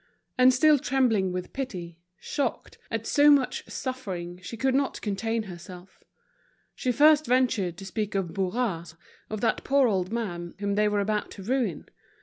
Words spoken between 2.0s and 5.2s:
shocked at so much suffering, she could not